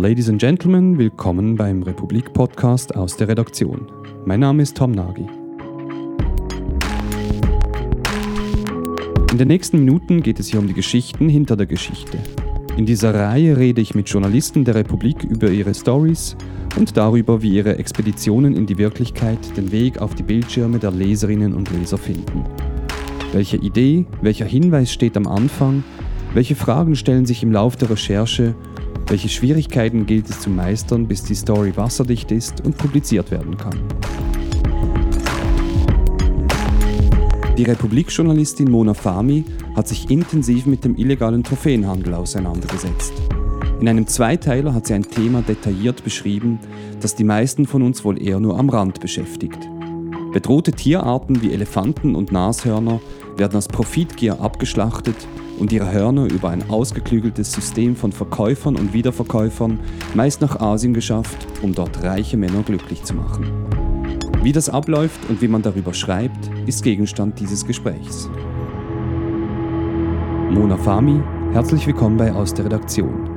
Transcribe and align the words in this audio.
Ladies 0.00 0.28
and 0.28 0.40
Gentlemen, 0.40 0.96
willkommen 0.96 1.56
beim 1.56 1.82
Republik 1.82 2.32
Podcast 2.32 2.94
aus 2.94 3.16
der 3.16 3.26
Redaktion. 3.26 3.90
Mein 4.26 4.38
Name 4.38 4.62
ist 4.62 4.76
Tom 4.76 4.92
Nagy. 4.92 5.26
In 9.32 9.38
den 9.38 9.48
nächsten 9.48 9.80
Minuten 9.80 10.22
geht 10.22 10.38
es 10.38 10.46
hier 10.46 10.60
um 10.60 10.68
die 10.68 10.72
Geschichten 10.72 11.28
hinter 11.28 11.56
der 11.56 11.66
Geschichte. 11.66 12.16
In 12.76 12.86
dieser 12.86 13.12
Reihe 13.12 13.56
rede 13.56 13.80
ich 13.80 13.96
mit 13.96 14.08
Journalisten 14.08 14.64
der 14.64 14.76
Republik 14.76 15.24
über 15.24 15.50
ihre 15.50 15.74
Stories 15.74 16.36
und 16.76 16.96
darüber, 16.96 17.42
wie 17.42 17.56
ihre 17.56 17.76
Expeditionen 17.76 18.54
in 18.54 18.66
die 18.66 18.78
Wirklichkeit 18.78 19.40
den 19.56 19.72
Weg 19.72 19.98
auf 20.00 20.14
die 20.14 20.22
Bildschirme 20.22 20.78
der 20.78 20.92
Leserinnen 20.92 21.54
und 21.54 21.72
Leser 21.72 21.98
finden. 21.98 22.44
Welche 23.32 23.56
Idee, 23.56 24.06
welcher 24.22 24.46
Hinweis 24.46 24.92
steht 24.92 25.16
am 25.16 25.26
Anfang, 25.26 25.82
welche 26.34 26.54
Fragen 26.54 26.94
stellen 26.94 27.26
sich 27.26 27.42
im 27.42 27.50
Lauf 27.50 27.74
der 27.74 27.90
Recherche, 27.90 28.54
welche 29.08 29.28
Schwierigkeiten 29.28 30.06
gilt 30.06 30.28
es 30.28 30.40
zu 30.40 30.50
meistern, 30.50 31.06
bis 31.06 31.22
die 31.22 31.34
Story 31.34 31.72
wasserdicht 31.76 32.30
ist 32.30 32.64
und 32.64 32.76
publiziert 32.76 33.30
werden 33.30 33.56
kann. 33.56 33.80
Die 37.56 37.64
Republikjournalistin 37.64 38.70
Mona 38.70 38.94
Fami 38.94 39.44
hat 39.74 39.88
sich 39.88 40.10
intensiv 40.10 40.66
mit 40.66 40.84
dem 40.84 40.96
illegalen 40.96 41.42
Trophäenhandel 41.42 42.14
auseinandergesetzt. 42.14 43.12
In 43.80 43.88
einem 43.88 44.06
Zweiteiler 44.06 44.74
hat 44.74 44.86
sie 44.86 44.94
ein 44.94 45.02
Thema 45.02 45.42
detailliert 45.42 46.04
beschrieben, 46.04 46.60
das 47.00 47.14
die 47.14 47.24
meisten 47.24 47.66
von 47.66 47.82
uns 47.82 48.04
wohl 48.04 48.20
eher 48.22 48.40
nur 48.40 48.58
am 48.58 48.68
Rand 48.68 49.00
beschäftigt. 49.00 49.58
Bedrohte 50.32 50.72
Tierarten 50.72 51.42
wie 51.42 51.52
Elefanten 51.52 52.14
und 52.14 52.30
Nashörner 52.30 53.00
werden 53.36 53.56
aus 53.56 53.68
Profitgier 53.68 54.40
abgeschlachtet 54.40 55.16
und 55.58 55.72
ihre 55.72 55.92
Hörner 55.92 56.24
über 56.24 56.50
ein 56.50 56.70
ausgeklügeltes 56.70 57.52
System 57.52 57.96
von 57.96 58.12
Verkäufern 58.12 58.76
und 58.76 58.92
Wiederverkäufern 58.92 59.80
meist 60.14 60.40
nach 60.40 60.60
Asien 60.60 60.94
geschafft, 60.94 61.46
um 61.62 61.74
dort 61.74 62.02
reiche 62.02 62.36
Männer 62.36 62.62
glücklich 62.62 63.02
zu 63.02 63.14
machen. 63.14 63.46
Wie 64.42 64.52
das 64.52 64.68
abläuft 64.68 65.20
und 65.28 65.42
wie 65.42 65.48
man 65.48 65.62
darüber 65.62 65.92
schreibt, 65.92 66.50
ist 66.66 66.82
Gegenstand 66.82 67.40
dieses 67.40 67.66
Gesprächs. 67.66 68.30
Mona 70.50 70.76
Fami, 70.76 71.20
herzlich 71.52 71.86
willkommen 71.86 72.16
bei 72.16 72.32
Aus 72.32 72.54
der 72.54 72.66
Redaktion. 72.66 73.28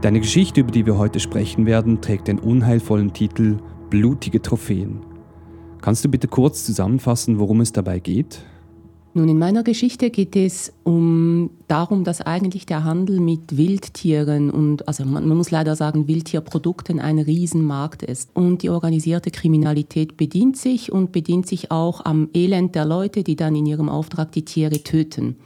Deine 0.00 0.20
Geschichte, 0.20 0.62
über 0.62 0.72
die 0.72 0.86
wir 0.86 0.98
heute 0.98 1.20
sprechen 1.20 1.66
werden, 1.66 2.00
trägt 2.00 2.26
den 2.26 2.40
unheilvollen 2.40 3.12
Titel 3.12 3.58
Blutige 3.90 4.42
Trophäen. 4.42 5.00
Kannst 5.80 6.04
du 6.04 6.08
bitte 6.08 6.26
kurz 6.26 6.64
zusammenfassen, 6.64 7.38
worum 7.38 7.60
es 7.60 7.72
dabei 7.72 7.98
geht? 8.00 8.44
Nun, 9.14 9.28
in 9.28 9.38
meiner 9.38 9.62
Geschichte 9.62 10.08
geht 10.08 10.36
es 10.36 10.72
um 10.84 11.50
darum, 11.68 12.02
dass 12.02 12.22
eigentlich 12.22 12.64
der 12.64 12.84
Handel 12.84 13.20
mit 13.20 13.58
Wildtieren 13.58 14.50
und, 14.50 14.88
also 14.88 15.04
man, 15.04 15.28
man, 15.28 15.36
muss 15.36 15.50
leider 15.50 15.76
sagen, 15.76 16.08
Wildtierprodukten 16.08 16.98
ein 16.98 17.18
Riesenmarkt 17.18 18.02
ist. 18.02 18.30
Und 18.32 18.62
die 18.62 18.70
organisierte 18.70 19.30
Kriminalität 19.30 20.16
bedient 20.16 20.56
sich 20.56 20.90
und 20.90 21.12
bedient 21.12 21.46
sich 21.46 21.70
auch 21.70 22.02
am 22.06 22.30
Elend 22.32 22.74
der 22.74 22.86
Leute, 22.86 23.22
die 23.22 23.36
dann 23.36 23.54
in 23.54 23.66
ihrem 23.66 23.90
Auftrag 23.90 24.32
die 24.32 24.46
Tiere 24.46 24.82
töten. 24.82 25.36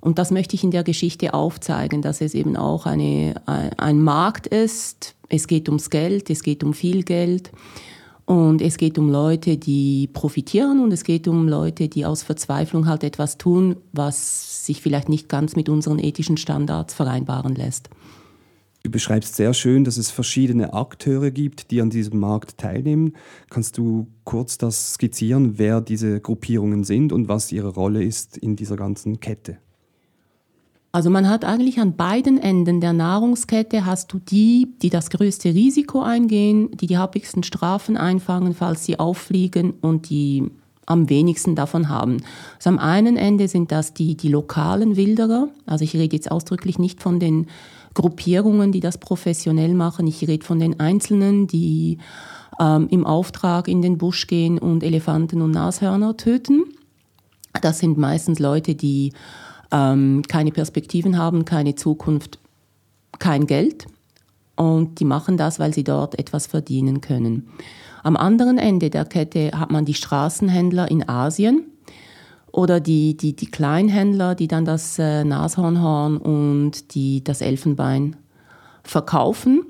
Und 0.00 0.18
das 0.18 0.30
möchte 0.30 0.54
ich 0.54 0.64
in 0.64 0.70
der 0.70 0.82
Geschichte 0.82 1.32
aufzeigen, 1.32 2.02
dass 2.02 2.20
es 2.20 2.34
eben 2.34 2.56
auch 2.56 2.84
eine, 2.84 3.34
ein 3.46 4.02
Markt 4.02 4.48
ist. 4.48 5.14
Es 5.30 5.46
geht 5.46 5.68
ums 5.68 5.88
Geld, 5.88 6.28
es 6.28 6.42
geht 6.42 6.62
um 6.62 6.74
viel 6.74 7.04
Geld. 7.04 7.52
Und 8.24 8.62
es 8.62 8.76
geht 8.76 8.98
um 8.98 9.10
Leute, 9.10 9.56
die 9.56 10.08
profitieren 10.12 10.80
und 10.80 10.92
es 10.92 11.04
geht 11.04 11.26
um 11.26 11.48
Leute, 11.48 11.88
die 11.88 12.06
aus 12.06 12.22
Verzweiflung 12.22 12.86
halt 12.86 13.02
etwas 13.04 13.36
tun, 13.36 13.76
was 13.92 14.66
sich 14.66 14.80
vielleicht 14.80 15.08
nicht 15.08 15.28
ganz 15.28 15.56
mit 15.56 15.68
unseren 15.68 15.98
ethischen 15.98 16.36
Standards 16.36 16.94
vereinbaren 16.94 17.54
lässt. 17.54 17.90
Du 18.84 18.90
beschreibst 18.90 19.36
sehr 19.36 19.54
schön, 19.54 19.84
dass 19.84 19.96
es 19.96 20.10
verschiedene 20.10 20.72
Akteure 20.72 21.30
gibt, 21.30 21.70
die 21.70 21.80
an 21.80 21.90
diesem 21.90 22.18
Markt 22.18 22.58
teilnehmen. 22.58 23.14
Kannst 23.48 23.78
du 23.78 24.08
kurz 24.24 24.58
das 24.58 24.94
skizzieren, 24.94 25.58
wer 25.58 25.80
diese 25.80 26.20
Gruppierungen 26.20 26.82
sind 26.82 27.12
und 27.12 27.28
was 27.28 27.52
ihre 27.52 27.68
Rolle 27.68 28.02
ist 28.02 28.36
in 28.36 28.56
dieser 28.56 28.76
ganzen 28.76 29.20
Kette? 29.20 29.58
Also 30.94 31.08
man 31.08 31.26
hat 31.26 31.46
eigentlich 31.46 31.80
an 31.80 31.96
beiden 31.96 32.36
Enden 32.36 32.82
der 32.82 32.92
Nahrungskette 32.92 33.86
hast 33.86 34.12
du 34.12 34.18
die, 34.18 34.74
die 34.82 34.90
das 34.90 35.08
größte 35.08 35.48
Risiko 35.54 36.02
eingehen, 36.02 36.70
die 36.76 36.86
die 36.86 36.98
häufigsten 36.98 37.42
Strafen 37.42 37.96
einfangen, 37.96 38.52
falls 38.52 38.84
sie 38.84 38.98
auffliegen 38.98 39.72
und 39.80 40.10
die 40.10 40.50
am 40.84 41.08
wenigsten 41.08 41.54
davon 41.54 41.88
haben. 41.88 42.18
Also 42.56 42.68
am 42.68 42.78
einen 42.78 43.16
Ende 43.16 43.48
sind 43.48 43.72
das 43.72 43.94
die, 43.94 44.16
die 44.18 44.28
lokalen 44.28 44.96
Wilderer. 44.96 45.48
Also 45.64 45.84
ich 45.84 45.94
rede 45.94 46.14
jetzt 46.14 46.30
ausdrücklich 46.30 46.78
nicht 46.78 47.00
von 47.00 47.18
den 47.18 47.46
Gruppierungen, 47.94 48.70
die 48.70 48.80
das 48.80 48.98
professionell 48.98 49.72
machen. 49.72 50.06
Ich 50.06 50.26
rede 50.28 50.44
von 50.44 50.58
den 50.58 50.78
Einzelnen, 50.78 51.46
die 51.46 51.98
ähm, 52.60 52.88
im 52.90 53.06
Auftrag 53.06 53.66
in 53.66 53.80
den 53.80 53.96
Busch 53.96 54.26
gehen 54.26 54.58
und 54.58 54.82
Elefanten 54.82 55.40
und 55.40 55.52
Nashörner 55.52 56.18
töten. 56.18 56.64
Das 57.62 57.78
sind 57.78 57.96
meistens 57.96 58.38
Leute, 58.38 58.74
die 58.74 59.12
ähm, 59.72 60.22
keine 60.28 60.52
Perspektiven 60.52 61.18
haben, 61.18 61.44
keine 61.44 61.74
Zukunft, 61.74 62.38
kein 63.18 63.46
Geld. 63.46 63.86
Und 64.54 65.00
die 65.00 65.04
machen 65.04 65.36
das, 65.36 65.58
weil 65.58 65.72
sie 65.72 65.84
dort 65.84 66.18
etwas 66.18 66.46
verdienen 66.46 67.00
können. 67.00 67.48
Am 68.02 68.16
anderen 68.16 68.58
Ende 68.58 68.90
der 68.90 69.04
Kette 69.04 69.52
hat 69.54 69.70
man 69.70 69.84
die 69.84 69.94
Straßenhändler 69.94 70.90
in 70.90 71.08
Asien 71.08 71.64
oder 72.50 72.80
die, 72.80 73.16
die, 73.16 73.34
die 73.34 73.46
Kleinhändler, 73.46 74.34
die 74.34 74.48
dann 74.48 74.64
das 74.64 74.98
äh, 74.98 75.24
Nashornhorn 75.24 76.18
und 76.18 76.94
die, 76.94 77.24
das 77.24 77.40
Elfenbein 77.40 78.16
verkaufen 78.82 79.62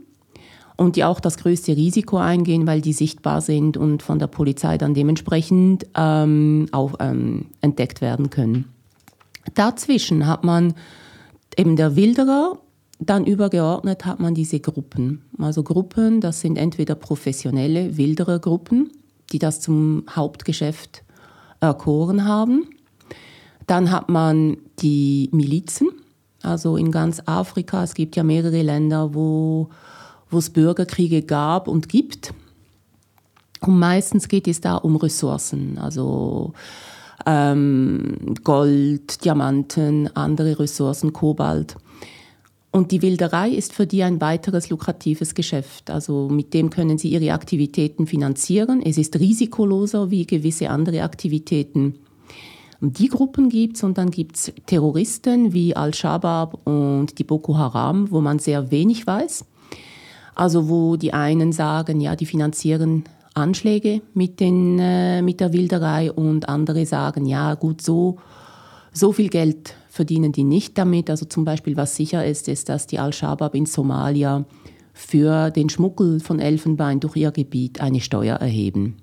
und 0.76 0.96
die 0.96 1.04
auch 1.04 1.20
das 1.20 1.36
größte 1.38 1.76
Risiko 1.76 2.16
eingehen, 2.16 2.66
weil 2.66 2.80
die 2.80 2.92
sichtbar 2.92 3.41
sind 3.41 3.76
und 3.76 4.02
von 4.02 4.18
der 4.18 4.26
Polizei 4.26 4.78
dann 4.78 4.94
dementsprechend 4.94 5.86
ähm, 5.94 6.66
auch 6.72 6.94
ähm, 6.98 7.46
entdeckt 7.60 8.00
werden 8.00 8.30
können. 8.30 8.64
Dazwischen 9.54 10.26
hat 10.26 10.44
man 10.44 10.75
eben 11.56 11.76
der 11.76 11.97
Wilderer, 11.97 12.58
dann 12.98 13.26
übergeordnet 13.26 14.04
hat 14.04 14.20
man 14.20 14.34
diese 14.34 14.60
Gruppen. 14.60 15.25
Also 15.38 15.62
Gruppen, 15.62 16.20
das 16.20 16.41
sind 16.41 16.56
entweder 16.56 16.94
professionelle 16.94 17.97
Wilderergruppen, 17.97 18.92
die 19.32 19.38
das 19.38 19.60
zum 19.60 20.04
Hauptgeschäft 20.08 21.03
erkoren 21.60 22.26
haben. 22.26 22.69
Dann 23.66 23.91
hat 23.91 24.08
man 24.08 24.56
die 24.80 25.28
Milizen, 25.32 25.88
also 26.42 26.76
in 26.76 26.92
ganz 26.92 27.22
Afrika. 27.26 27.82
Es 27.82 27.94
gibt 27.94 28.16
ja 28.16 28.22
mehrere 28.22 28.62
Länder, 28.62 29.14
wo, 29.14 29.69
wo 30.30 30.38
es 30.38 30.50
Bürgerkriege 30.50 31.22
gab 31.22 31.69
und 31.69 31.88
gibt. 31.88 32.34
Und 33.60 33.78
meistens 33.78 34.28
geht 34.28 34.48
es 34.48 34.60
da 34.60 34.76
um 34.76 34.97
Ressourcen, 34.97 35.78
also 35.78 36.53
ähm, 37.26 38.34
Gold, 38.42 39.24
Diamanten, 39.24 40.14
andere 40.14 40.58
Ressourcen, 40.58 41.12
Kobalt. 41.12 41.76
Und 42.70 42.90
die 42.90 43.02
Wilderei 43.02 43.50
ist 43.50 43.74
für 43.74 43.86
die 43.86 44.02
ein 44.02 44.20
weiteres 44.22 44.70
lukratives 44.70 45.34
Geschäft. 45.34 45.90
Also 45.90 46.28
mit 46.30 46.54
dem 46.54 46.70
können 46.70 46.96
sie 46.96 47.10
ihre 47.10 47.34
Aktivitäten 47.34 48.06
finanzieren. 48.06 48.80
Es 48.82 48.96
ist 48.96 49.20
risikoloser 49.20 50.10
wie 50.10 50.26
gewisse 50.26 50.70
andere 50.70 51.02
Aktivitäten. 51.02 51.96
Die 52.80 53.08
Gruppen 53.08 53.50
gibt 53.50 53.76
es 53.76 53.84
und 53.84 53.98
dann 53.98 54.10
gibt 54.10 54.36
es 54.36 54.52
Terroristen 54.66 55.52
wie 55.52 55.76
Al-Shabaab 55.76 56.66
und 56.66 57.18
die 57.18 57.24
Boko 57.24 57.56
Haram, 57.56 58.10
wo 58.10 58.20
man 58.20 58.38
sehr 58.38 58.70
wenig 58.70 59.06
weiß. 59.06 59.44
Also 60.34 60.68
wo 60.68 60.96
die 60.96 61.12
einen 61.12 61.52
sagen, 61.52 62.00
ja, 62.00 62.16
die 62.16 62.26
finanzieren 62.26 63.04
Anschläge 63.34 64.03
mit, 64.15 64.41
den, 64.41 64.78
äh, 64.78 65.22
mit 65.22 65.41
der 65.41 65.53
Wilderei 65.53 66.12
und 66.12 66.48
andere 66.48 66.87
sagen, 66.87 67.26
ja 67.26 67.54
gut, 67.54 67.82
so, 67.82 68.19
so 68.93 69.12
viel 69.12 69.28
Geld 69.28 69.75
verdienen 69.88 70.32
die 70.32 70.44
nicht 70.44 70.76
damit. 70.78 71.10
Also 71.10 71.26
zum 71.26 71.44
Beispiel, 71.44 71.76
was 71.76 71.97
sicher 71.97 72.24
ist, 72.24 72.48
ist, 72.48 72.68
dass 72.68 72.86
die 72.86 72.98
Al-Shabaab 72.98 73.54
in 73.54 73.66
Somalia 73.66 74.45
für 74.92 75.51
den 75.51 75.68
Schmuggel 75.68 76.21
von 76.21 76.39
Elfenbein 76.39 77.01
durch 77.01 77.16
ihr 77.16 77.30
Gebiet 77.30 77.80
eine 77.80 78.01
Steuer 78.01 78.36
erheben. 78.36 78.97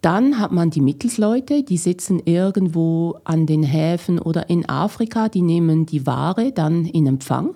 Dann 0.00 0.38
hat 0.38 0.50
man 0.50 0.70
die 0.70 0.80
Mittelsleute, 0.80 1.62
die 1.62 1.76
sitzen 1.76 2.20
irgendwo 2.24 3.18
an 3.24 3.46
den 3.46 3.62
Häfen 3.62 4.18
oder 4.18 4.48
in 4.48 4.66
Afrika, 4.68 5.28
die 5.28 5.42
nehmen 5.42 5.84
die 5.84 6.06
Ware 6.06 6.52
dann 6.52 6.86
in 6.86 7.06
Empfang 7.06 7.54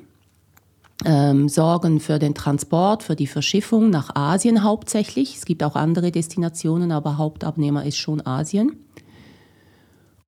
ähm, 1.05 1.49
sorgen 1.49 2.01
für 2.01 2.19
den 2.19 2.35
Transport, 2.35 3.03
für 3.03 3.17
die 3.17 3.27
Verschiffung 3.27 3.91
nach 3.91 4.15
Asien 4.15 4.63
hauptsächlich. 4.63 5.37
Es 5.37 5.45
gibt 5.45 5.63
auch 5.63 5.77
andere 5.77 6.11
Destinationen, 6.11 6.93
aber 6.93 7.19
Hauptabnehmer 7.19 7.85
ist 7.85 7.99
schon 7.99 8.25
Asien. 8.27 8.79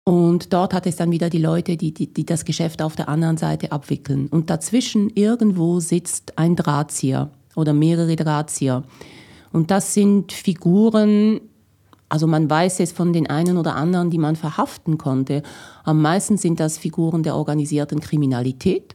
Und 0.04 0.52
dort 0.52 0.72
hat 0.72 0.86
es 0.86 0.96
dann 0.96 1.10
wieder 1.10 1.30
die 1.30 1.38
Leute, 1.38 1.76
die, 1.76 1.92
die, 1.92 2.12
die 2.12 2.24
das 2.24 2.44
Geschäft 2.44 2.80
auf 2.80 2.94
der 2.94 3.08
anderen 3.08 3.38
Seite 3.38 3.72
abwickeln. 3.72 4.28
Und 4.28 4.50
dazwischen 4.50 5.10
irgendwo 5.10 5.80
sitzt 5.80 6.38
ein 6.38 6.54
Drahtzieher 6.54 7.30
oder 7.56 7.72
mehrere 7.72 8.14
Drahtzieher. 8.14 8.84
Und 9.52 9.70
das 9.70 9.94
sind 9.94 10.32
Figuren, 10.32 11.40
also 12.08 12.26
man 12.26 12.48
weiß 12.48 12.80
es 12.80 12.92
von 12.92 13.12
den 13.12 13.28
einen 13.28 13.56
oder 13.56 13.74
anderen, 13.74 14.10
die 14.10 14.18
man 14.18 14.36
verhaften 14.36 14.96
konnte. 14.96 15.42
Am 15.82 16.00
meisten 16.02 16.36
sind 16.36 16.60
das 16.60 16.78
Figuren 16.78 17.22
der 17.22 17.34
organisierten 17.34 17.98
Kriminalität 17.98 18.94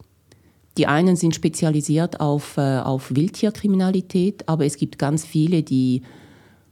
die 0.77 0.87
einen 0.87 1.15
sind 1.15 1.35
spezialisiert 1.35 2.19
auf, 2.19 2.57
äh, 2.57 2.79
auf 2.79 3.13
Wildtierkriminalität, 3.13 4.47
aber 4.47 4.65
es 4.65 4.77
gibt 4.77 4.97
ganz 4.97 5.25
viele, 5.25 5.63
die 5.63 6.01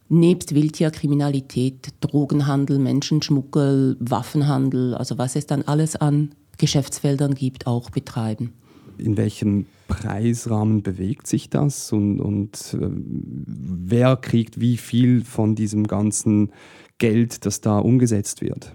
nebst 0.08 0.56
Wildtierkriminalität, 0.56 1.90
Drogenhandel, 2.02 2.80
Menschenschmuggel, 2.80 3.98
Waffenhandel, 4.00 4.96
also 4.96 5.18
was 5.18 5.36
es 5.36 5.46
dann 5.46 5.64
alles 5.64 5.96
an 5.96 6.32
Geschäftsfeldern 6.58 7.36
gibt, 7.36 7.68
auch 7.68 7.90
betreiben. 7.90 8.54
In 8.98 9.16
welchem 9.16 9.66
Preisrahmen 9.88 10.84
bewegt 10.84 11.28
sich 11.28 11.50
das 11.50 11.92
und, 11.94 12.20
und 12.20 12.76
äh, 12.80 12.90
wer 12.90 14.18
kriegt 14.18 14.60
wie 14.60 14.78
viel 14.78 15.24
von 15.24 15.56
diesem 15.56 15.88
ganzen 15.88 16.52
Geld, 16.98 17.46
das 17.46 17.62
da 17.62 17.80
umgesetzt 17.80 18.42
wird? 18.42 18.74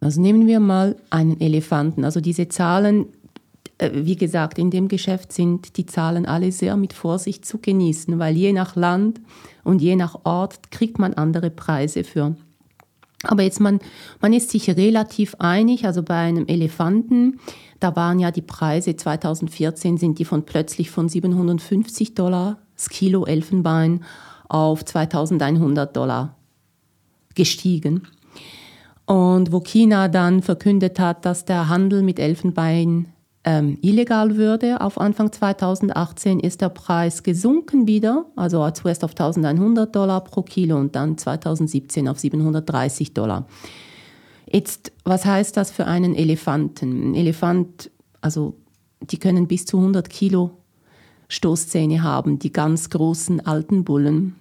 Also 0.00 0.20
nehmen 0.20 0.46
wir 0.46 0.60
mal 0.60 0.96
einen 1.10 1.40
Elefanten. 1.40 2.04
Also 2.04 2.20
diese 2.20 2.48
Zahlen, 2.48 3.06
wie 3.78 4.16
gesagt, 4.16 4.58
in 4.58 4.70
dem 4.70 4.88
Geschäft 4.88 5.32
sind 5.32 5.76
die 5.76 5.86
Zahlen 5.86 6.26
alle 6.26 6.50
sehr 6.50 6.76
mit 6.76 6.92
Vorsicht 6.92 7.44
zu 7.44 7.58
genießen, 7.58 8.18
weil 8.18 8.36
je 8.36 8.52
nach 8.52 8.74
Land 8.74 9.20
und 9.64 9.82
je 9.82 9.96
nach 9.96 10.20
Ort 10.24 10.70
kriegt 10.70 10.98
man 10.98 11.14
andere 11.14 11.50
Preise 11.50 12.04
für. 12.04 12.36
Aber 13.22 13.42
jetzt 13.42 13.60
man, 13.60 13.80
man 14.20 14.32
ist 14.32 14.50
sich 14.50 14.68
relativ 14.70 15.34
einig, 15.38 15.84
also 15.84 16.02
bei 16.02 16.14
einem 16.14 16.46
Elefanten, 16.46 17.40
da 17.80 17.94
waren 17.96 18.18
ja 18.18 18.30
die 18.30 18.42
Preise 18.42 18.96
2014 18.96 19.98
sind 19.98 20.18
die 20.18 20.24
von 20.24 20.44
plötzlich 20.44 20.90
von 20.90 21.08
750 21.08 22.14
Dollar 22.14 22.58
das 22.76 22.88
Kilo 22.88 23.24
Elfenbein 23.24 24.04
auf 24.48 24.84
2100 24.84 25.96
Dollar 25.96 26.36
gestiegen. 27.34 28.06
Und 29.06 29.52
wo 29.52 29.60
China 29.60 30.08
dann 30.08 30.42
verkündet 30.42 30.98
hat, 30.98 31.24
dass 31.24 31.44
der 31.44 31.68
Handel 31.68 32.02
mit 32.02 32.18
Elfenbein 32.18 33.12
ähm, 33.46 33.78
illegal 33.80 34.36
würde, 34.36 34.80
auf 34.80 35.00
Anfang 35.00 35.30
2018 35.30 36.40
ist 36.40 36.60
der 36.60 36.68
Preis 36.68 37.22
gesunken 37.22 37.86
wieder, 37.86 38.26
also 38.34 38.68
zuerst 38.72 39.04
auf 39.04 39.12
1100 39.12 39.94
Dollar 39.94 40.24
pro 40.24 40.42
Kilo 40.42 40.76
und 40.76 40.96
dann 40.96 41.16
2017 41.16 42.08
auf 42.08 42.18
730 42.18 43.14
Dollar. 43.14 43.46
Jetzt, 44.50 44.92
was 45.04 45.24
heißt 45.24 45.56
das 45.56 45.70
für 45.70 45.86
einen 45.86 46.16
Elefanten? 46.16 47.12
Ein 47.12 47.14
Elefant, 47.14 47.90
also 48.20 48.56
die 49.00 49.18
können 49.18 49.46
bis 49.46 49.64
zu 49.64 49.78
100 49.78 50.10
Kilo 50.10 50.50
Stoßzähne 51.28 52.02
haben, 52.02 52.40
die 52.40 52.52
ganz 52.52 52.90
großen 52.90 53.46
alten 53.46 53.84
Bullen. 53.84 54.34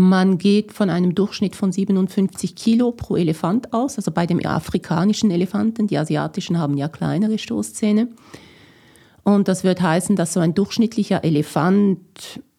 Man 0.00 0.38
geht 0.38 0.72
von 0.72 0.90
einem 0.90 1.16
Durchschnitt 1.16 1.56
von 1.56 1.72
57 1.72 2.54
Kilo 2.54 2.92
pro 2.92 3.16
Elefant 3.16 3.72
aus, 3.72 3.96
also 3.96 4.12
bei 4.12 4.26
dem 4.26 4.38
afrikanischen 4.46 5.32
Elefanten. 5.32 5.88
Die 5.88 5.98
asiatischen 5.98 6.56
haben 6.56 6.76
ja 6.76 6.86
kleinere 6.86 7.36
Stoßzähne. 7.36 8.06
Und 9.24 9.48
das 9.48 9.64
wird 9.64 9.82
heißen, 9.82 10.14
dass 10.14 10.34
so 10.34 10.38
ein 10.38 10.54
durchschnittlicher 10.54 11.24
Elefant 11.24 11.98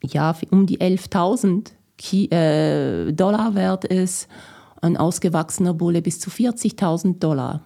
ja 0.04 0.36
um 0.52 0.66
die 0.66 0.80
11.000 0.80 1.72
äh, 2.34 3.14
Dollar 3.14 3.56
wert 3.56 3.86
ist, 3.86 4.28
ein 4.82 4.98
ausgewachsener 4.98 5.74
Bulle 5.74 6.02
bis 6.02 6.20
zu 6.20 6.30
40.000 6.30 7.20
Dollar. 7.20 7.64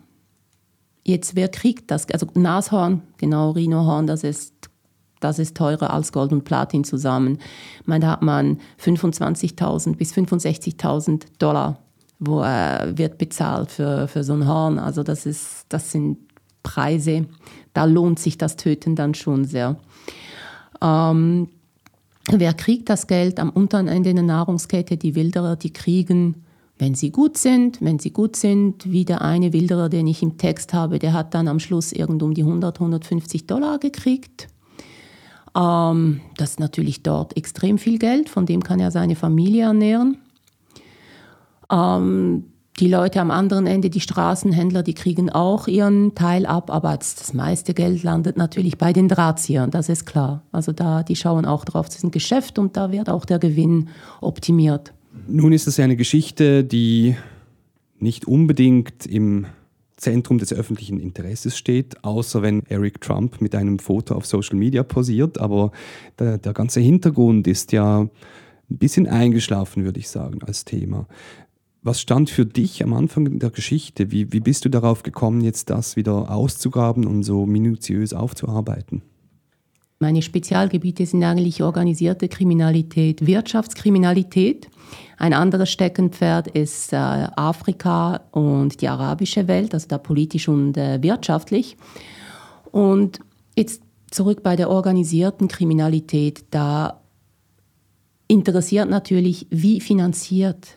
Jetzt, 1.03 1.35
wer 1.35 1.47
kriegt 1.47 1.89
das? 1.89 2.07
Also 2.11 2.27
Nashorn, 2.35 3.01
genau, 3.17 3.49
Rhinohorn, 3.51 4.05
das 4.05 4.23
ist 4.23 4.69
das 5.23 5.39
ist 5.39 5.55
teurer 5.55 5.93
als 5.93 6.11
Gold 6.11 6.31
und 6.31 6.43
Platin 6.43 6.83
zusammen. 6.83 7.39
Da 7.85 8.07
hat 8.07 8.21
man 8.21 8.59
25.000 8.83 9.95
bis 9.95 10.13
65.000 10.13 11.23
Dollar, 11.39 11.79
wo 12.19 12.43
äh, 12.43 12.97
wird 12.97 13.17
bezahlt 13.17 13.71
für, 13.71 14.07
für 14.07 14.23
so 14.23 14.33
ein 14.33 14.47
Horn. 14.47 14.79
Also 14.79 15.03
das, 15.03 15.25
ist, 15.25 15.65
das 15.69 15.91
sind 15.91 16.17
Preise, 16.63 17.25
da 17.73 17.85
lohnt 17.85 18.19
sich 18.19 18.37
das 18.37 18.55
Töten 18.55 18.95
dann 18.95 19.13
schon 19.13 19.45
sehr. 19.45 19.77
Ähm, 20.81 21.49
wer 22.29 22.53
kriegt 22.53 22.89
das 22.89 23.07
Geld 23.07 23.39
am 23.39 23.49
unteren 23.49 23.87
Ende 23.87 24.13
der 24.13 24.23
Nahrungskette? 24.23 24.97
Die 24.97 25.15
Wilderer, 25.15 25.55
die 25.55 25.73
kriegen 25.73 26.43
wenn 26.77 26.95
sie 26.95 27.11
gut 27.11 27.37
sind, 27.37 27.81
wenn 27.81 27.99
sie 27.99 28.11
gut 28.11 28.35
sind, 28.35 28.91
wie 28.91 29.05
der 29.05 29.21
eine 29.21 29.53
Wilderer, 29.53 29.89
den 29.89 30.07
ich 30.07 30.23
im 30.23 30.37
Text 30.37 30.73
habe, 30.73 30.99
der 30.99 31.13
hat 31.13 31.33
dann 31.33 31.47
am 31.47 31.59
Schluss 31.59 31.91
irgend 31.91 32.23
um 32.23 32.33
die 32.33 32.41
100, 32.41 32.77
150 32.77 33.47
Dollar 33.47 33.79
gekriegt. 33.79 34.47
Ähm, 35.55 36.21
das 36.37 36.51
ist 36.51 36.59
natürlich 36.59 37.03
dort 37.03 37.37
extrem 37.37 37.77
viel 37.77 37.99
Geld, 37.99 38.29
von 38.29 38.45
dem 38.45 38.63
kann 38.63 38.79
er 38.79 38.91
seine 38.91 39.15
Familie 39.15 39.65
ernähren. 39.65 40.17
Ähm, 41.71 42.45
die 42.79 42.87
Leute 42.87 43.21
am 43.21 43.29
anderen 43.29 43.67
Ende, 43.67 43.91
die 43.91 43.99
Straßenhändler, 43.99 44.81
die 44.81 44.95
kriegen 44.95 45.29
auch 45.29 45.67
ihren 45.67 46.15
Teil 46.15 46.47
ab, 46.47 46.71
aber 46.71 46.97
das 46.97 47.33
meiste 47.33 47.75
Geld 47.75 48.01
landet 48.01 48.35
natürlich 48.35 48.79
bei 48.79 48.93
den 48.93 49.07
Drahtziehern, 49.07 49.69
das 49.69 49.89
ist 49.89 50.05
klar. 50.05 50.41
Also 50.51 50.71
da, 50.71 51.03
die 51.03 51.15
schauen 51.15 51.45
auch 51.45 51.65
drauf, 51.65 51.85
das 51.85 51.97
ist 51.97 52.03
ein 52.03 52.11
Geschäft 52.11 52.57
und 52.57 52.75
da 52.75 52.91
wird 52.91 53.09
auch 53.09 53.25
der 53.25 53.37
Gewinn 53.37 53.89
optimiert. 54.21 54.91
Nun 55.27 55.53
ist 55.53 55.67
es 55.67 55.77
ja 55.77 55.83
eine 55.83 55.95
Geschichte, 55.95 56.63
die 56.63 57.15
nicht 57.99 58.25
unbedingt 58.27 59.05
im 59.05 59.45
Zentrum 60.03 60.37
des 60.37 60.53
öffentlichen 60.53 60.99
Interesses 60.99 61.57
steht, 61.57 62.03
außer 62.03 62.41
wenn 62.41 62.63
Eric 62.67 62.99
Trump 62.99 63.41
mit 63.41 63.55
einem 63.55 63.79
Foto 63.79 64.15
auf 64.15 64.25
Social 64.25 64.57
Media 64.57 64.83
posiert. 64.83 65.39
Aber 65.39 65.71
der, 66.19 66.37
der 66.37 66.53
ganze 66.53 66.81
Hintergrund 66.81 67.47
ist 67.47 67.71
ja 67.71 68.01
ein 68.01 68.09
bisschen 68.67 69.07
eingeschlafen, 69.07 69.85
würde 69.85 69.99
ich 69.99 70.09
sagen, 70.09 70.43
als 70.43 70.65
Thema. 70.65 71.07
Was 71.81 72.01
stand 72.01 72.29
für 72.29 72.45
dich 72.45 72.83
am 72.83 72.93
Anfang 72.93 73.39
der 73.39 73.49
Geschichte? 73.49 74.11
Wie, 74.11 74.31
wie 74.33 74.39
bist 74.41 74.65
du 74.65 74.69
darauf 74.69 75.03
gekommen, 75.03 75.41
jetzt 75.41 75.69
das 75.69 75.95
wieder 75.95 76.29
auszugraben 76.29 77.05
und 77.05 77.23
so 77.23 77.45
minutiös 77.45 78.13
aufzuarbeiten? 78.13 79.01
Meine 80.03 80.21
Spezialgebiete 80.21 81.05
sind 81.05 81.23
eigentlich 81.23 81.63
organisierte 81.63 82.27
Kriminalität, 82.27 83.25
Wirtschaftskriminalität. 83.25 84.67
Ein 85.17 85.31
anderes 85.31 85.71
Steckenpferd 85.71 86.49
ist 86.49 86.91
äh, 86.91 86.97
Afrika 86.97 88.19
und 88.31 88.81
die 88.81 88.89
arabische 88.89 89.47
Welt, 89.47 89.73
also 89.73 89.87
da 89.87 89.97
politisch 89.97 90.49
und 90.49 90.75
äh, 90.75 91.01
wirtschaftlich. 91.01 91.77
Und 92.69 93.21
jetzt 93.55 93.81
zurück 94.11 94.43
bei 94.43 94.57
der 94.57 94.69
organisierten 94.69 95.47
Kriminalität, 95.47 96.43
da 96.51 96.99
interessiert 98.27 98.89
natürlich, 98.89 99.47
wie 99.51 99.79
finanziert 99.79 100.67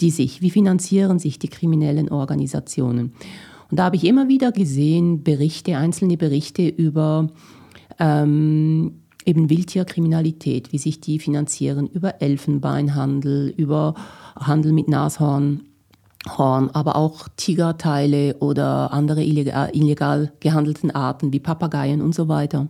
die 0.00 0.10
sich, 0.10 0.40
wie 0.40 0.48
finanzieren 0.48 1.18
sich 1.18 1.38
die 1.38 1.48
kriminellen 1.48 2.08
Organisationen. 2.08 3.12
Und 3.70 3.78
da 3.78 3.84
habe 3.84 3.96
ich 3.96 4.04
immer 4.04 4.28
wieder 4.28 4.52
gesehen, 4.52 5.22
Berichte, 5.22 5.76
einzelne 5.76 6.16
Berichte 6.16 6.66
über 6.66 7.28
ähm, 8.00 9.02
eben 9.24 9.50
Wildtierkriminalität, 9.50 10.72
wie 10.72 10.78
sich 10.78 11.00
die 11.00 11.18
finanzieren 11.18 11.86
über 11.86 12.20
Elfenbeinhandel, 12.20 13.54
über 13.56 13.94
Handel 14.36 14.72
mit 14.72 14.88
Nashorn. 14.88 15.62
Horn, 16.36 16.68
aber 16.74 16.96
auch 16.96 17.28
Tigerteile 17.36 18.36
oder 18.40 18.92
andere 18.92 19.24
illegal, 19.24 19.70
illegal 19.72 20.32
gehandelten 20.40 20.90
Arten 20.90 21.32
wie 21.32 21.40
Papageien 21.40 22.02
und 22.02 22.14
so 22.14 22.28
weiter. 22.28 22.68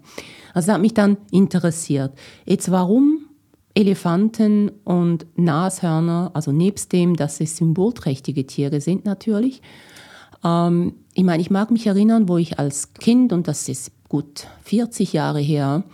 Also 0.54 0.68
das 0.68 0.74
hat 0.74 0.80
mich 0.80 0.94
dann 0.94 1.16
interessiert. 1.32 2.12
Jetzt 2.46 2.70
warum 2.70 3.26
Elefanten 3.74 4.70
und 4.84 5.26
Nashörner, 5.36 6.30
also 6.34 6.52
nebst 6.52 6.92
dem, 6.92 7.16
dass 7.16 7.38
sie 7.38 7.46
symbolträchtige 7.46 8.46
Tiere 8.46 8.80
sind 8.80 9.04
natürlich. 9.04 9.62
Ähm, 10.44 10.94
ich 11.14 11.24
meine, 11.24 11.40
ich 11.40 11.50
mag 11.50 11.70
mich 11.70 11.86
erinnern, 11.86 12.28
wo 12.28 12.36
ich 12.38 12.58
als 12.58 12.94
Kind, 12.94 13.32
und 13.32 13.48
das 13.48 13.68
ist 13.68 13.90
gut 14.10 14.48
40 14.64 15.14
Jahre 15.14 15.40
her, 15.40 15.84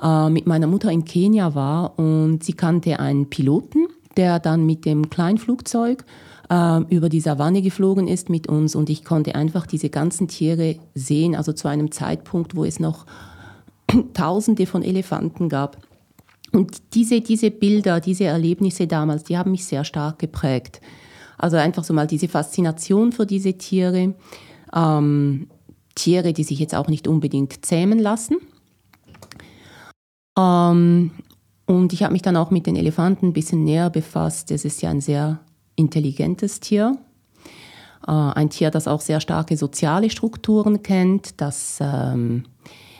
äh, 0.00 0.30
mit 0.30 0.46
meiner 0.46 0.68
Mutter 0.68 0.92
in 0.92 1.04
Kenia 1.04 1.56
war 1.56 1.98
und 1.98 2.44
sie 2.44 2.52
kannte 2.52 3.00
einen 3.00 3.28
Piloten, 3.28 3.88
der 4.16 4.38
dann 4.38 4.64
mit 4.64 4.84
dem 4.84 5.10
Kleinflugzeug 5.10 6.04
äh, 6.50 6.80
über 6.94 7.08
die 7.08 7.20
Savanne 7.20 7.62
geflogen 7.62 8.06
ist 8.06 8.28
mit 8.28 8.46
uns 8.46 8.76
und 8.76 8.90
ich 8.90 9.04
konnte 9.04 9.34
einfach 9.34 9.66
diese 9.66 9.88
ganzen 9.88 10.28
Tiere 10.28 10.76
sehen, 10.94 11.34
also 11.34 11.52
zu 11.52 11.66
einem 11.66 11.90
Zeitpunkt, 11.90 12.54
wo 12.54 12.64
es 12.64 12.78
noch 12.78 13.06
Tausende 14.14 14.66
von 14.66 14.82
Elefanten 14.82 15.48
gab. 15.48 15.78
Und 16.52 16.94
diese, 16.94 17.22
diese 17.22 17.50
Bilder, 17.50 18.00
diese 18.00 18.24
Erlebnisse 18.24 18.86
damals, 18.86 19.24
die 19.24 19.38
haben 19.38 19.50
mich 19.50 19.64
sehr 19.64 19.84
stark 19.84 20.18
geprägt. 20.18 20.82
Also 21.38 21.56
einfach 21.56 21.84
so 21.84 21.94
mal 21.94 22.06
diese 22.06 22.28
Faszination 22.28 23.12
für 23.12 23.24
diese 23.24 23.54
Tiere. 23.54 24.14
Ähm, 24.74 25.48
Tiere, 25.94 26.32
die 26.32 26.44
sich 26.44 26.58
jetzt 26.58 26.74
auch 26.74 26.88
nicht 26.88 27.08
unbedingt 27.08 27.64
zähmen 27.64 27.98
lassen. 27.98 28.36
Ähm, 30.38 31.10
und 31.66 31.92
ich 31.92 32.02
habe 32.02 32.12
mich 32.12 32.22
dann 32.22 32.36
auch 32.36 32.50
mit 32.50 32.66
den 32.66 32.76
Elefanten 32.76 33.28
ein 33.28 33.32
bisschen 33.32 33.64
näher 33.64 33.90
befasst. 33.90 34.50
Es 34.50 34.64
ist 34.64 34.82
ja 34.82 34.90
ein 34.90 35.00
sehr 35.00 35.40
intelligentes 35.76 36.60
Tier. 36.60 36.98
Äh, 38.06 38.10
ein 38.10 38.50
Tier, 38.50 38.70
das 38.70 38.88
auch 38.88 39.00
sehr 39.00 39.20
starke 39.20 39.56
soziale 39.56 40.10
Strukturen 40.10 40.82
kennt, 40.82 41.40
das 41.40 41.78
ähm, 41.80 42.44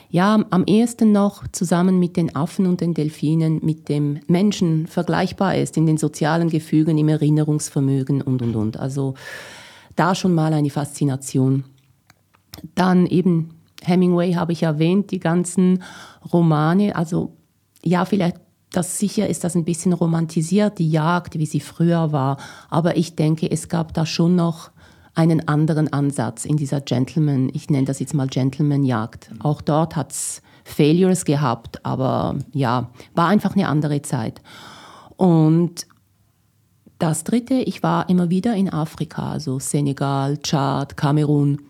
ja 0.09 0.43
am 0.49 0.63
ehesten 0.65 1.11
noch 1.11 1.47
zusammen 1.51 1.99
mit 1.99 2.17
den 2.17 2.35
Affen 2.35 2.67
und 2.67 2.81
den 2.81 2.93
Delfinen 2.93 3.59
mit 3.63 3.89
dem 3.89 4.19
Menschen 4.27 4.87
vergleichbar 4.87 5.57
ist 5.57 5.75
in 5.75 5.85
den 5.85 5.97
sozialen 5.97 6.49
Gefügen, 6.49 6.97
im 6.97 7.09
Erinnerungsvermögen 7.09 8.21
und 8.21 8.41
und 8.41 8.55
und. 8.55 8.77
Also 8.77 9.15
da 9.95 10.15
schon 10.15 10.33
mal 10.33 10.53
eine 10.53 10.69
Faszination. 10.69 11.65
Dann 12.75 13.05
eben 13.05 13.49
Hemingway 13.81 14.33
habe 14.33 14.53
ich 14.53 14.63
erwähnt, 14.63 15.11
die 15.11 15.19
ganzen 15.19 15.83
Romane. 16.31 16.95
Also 16.95 17.35
ja, 17.83 18.05
vielleicht 18.05 18.37
das 18.71 18.97
sicher 18.97 19.27
ist 19.29 19.43
das 19.43 19.55
ein 19.55 19.65
bisschen 19.65 19.93
romantisiert, 19.93 20.79
die 20.79 20.89
Jagd, 20.89 21.37
wie 21.37 21.45
sie 21.45 21.59
früher 21.59 22.11
war. 22.11 22.37
Aber 22.69 22.97
ich 22.97 23.15
denke, 23.15 23.49
es 23.49 23.69
gab 23.69 23.93
da 23.93 24.05
schon 24.05 24.35
noch 24.35 24.71
einen 25.13 25.47
anderen 25.47 25.93
Ansatz 25.93 26.43
in 26.43 26.57
dieser 26.57 26.81
Gentleman, 26.81 27.51
ich 27.53 27.69
nenne 27.69 27.85
das 27.85 27.99
jetzt 27.99 28.15
mal 28.15 28.27
Gentleman-Jagd. 28.27 29.29
Auch 29.39 29.61
dort 29.61 29.95
hat 29.95 30.11
es 30.11 30.41
Failures 30.63 31.23
gehabt, 31.23 31.85
aber 31.85 32.35
ja, 32.51 32.89
war 33.13 33.27
einfach 33.27 33.53
eine 33.53 33.67
andere 33.67 34.01
Zeit. 34.01 34.41
Und 35.17 35.85
das 36.97 37.23
Dritte, 37.23 37.55
ich 37.55 37.83
war 37.83 38.09
immer 38.09 38.31
wieder 38.31 38.55
in 38.55 38.71
Afrika, 38.71 39.31
also 39.31 39.59
Senegal, 39.59 40.37
Tschad, 40.37 40.97
Kamerun. 40.97 41.61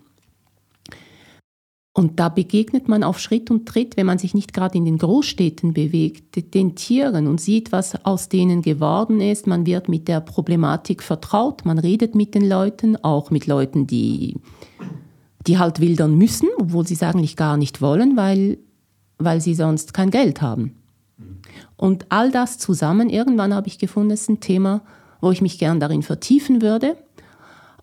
Und 1.96 2.20
da 2.20 2.28
begegnet 2.30 2.88
man 2.88 3.04
auf 3.04 3.20
Schritt 3.20 3.52
und 3.52 3.68
Tritt, 3.68 3.98
wenn 3.98 4.08
man 4.08 4.18
sich 4.18 4.34
nicht 4.34 4.52
gerade 4.52 4.76
in 4.76 4.86
den 4.86 4.98
Großstädten 4.98 5.74
bewegt, 5.74 6.56
den 6.56 6.76
Tieren 6.76 7.28
und 7.28 7.40
sieht, 7.40 7.72
was 7.72 8.04
aus 8.04 8.30
denen 8.30 8.64
geworden 8.64 9.22
ist. 9.22 9.46
Man 9.46 9.68
wird 9.68 9.90
mit 9.90 10.08
der 10.08 10.20
Problematik 10.20 11.04
vertraut, 11.04 11.66
man 11.66 11.78
redet 11.78 12.16
mit 12.16 12.34
den 12.34 12.50
Leuten, 12.50 12.98
auch 13.04 13.30
mit 13.30 13.46
Leuten, 13.46 13.86
die, 13.86 14.38
die 15.46 15.60
halt 15.60 15.80
wildern 15.80 16.18
müssen, 16.18 16.50
obwohl 16.58 16.88
sie 16.88 16.96
es 16.96 17.04
eigentlich 17.04 17.36
gar 17.36 17.58
nicht 17.58 17.80
wollen, 17.80 18.18
weil, 18.18 18.58
weil 19.20 19.40
sie 19.40 19.54
sonst 19.54 19.94
kein 19.94 20.10
Geld 20.10 20.42
haben. 20.42 20.76
Und 21.78 22.08
all 22.10 22.32
das 22.32 22.58
zusammen, 22.58 23.12
irgendwann 23.12 23.54
habe 23.54 23.68
ich 23.68 23.78
gefunden, 23.78 24.10
ist 24.10 24.30
ein 24.30 24.40
Thema, 24.40 24.82
wo 25.22 25.30
ich 25.30 25.44
mich 25.44 25.60
gern 25.60 25.80
darin 25.80 26.02
vertiefen 26.02 26.64
würde. 26.64 26.98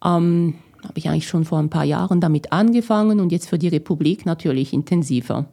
Ähm, 0.05 0.55
habe 0.85 0.99
ich 0.99 1.09
eigentlich 1.09 1.29
schon 1.29 1.45
vor 1.45 1.59
ein 1.59 1.71
paar 1.71 1.85
Jahren 1.85 2.21
damit 2.21 2.53
angefangen 2.53 3.21
und 3.21 3.33
jetzt 3.33 3.49
für 3.49 3.59
die 3.59 3.69
Republik 3.69 4.27
natürlich 4.27 4.73
intensiver. 4.73 5.49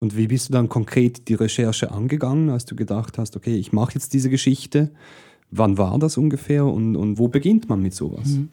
Und 0.00 0.16
wie 0.16 0.28
bist 0.28 0.48
du 0.48 0.52
dann 0.52 0.68
konkret 0.68 1.28
die 1.28 1.34
Recherche 1.34 1.90
angegangen, 1.90 2.50
als 2.50 2.64
du 2.64 2.76
gedacht 2.76 3.18
hast, 3.18 3.36
okay, 3.36 3.56
ich 3.56 3.72
mache 3.72 3.94
jetzt 3.94 4.14
diese 4.14 4.30
Geschichte? 4.30 4.90
Wann 5.50 5.78
war 5.78 5.98
das 5.98 6.16
ungefähr 6.16 6.66
und, 6.66 6.94
und 6.94 7.18
wo 7.18 7.28
beginnt 7.28 7.68
man 7.68 7.80
mit 7.82 7.94
sowas? 7.94 8.28
Mhm. 8.28 8.50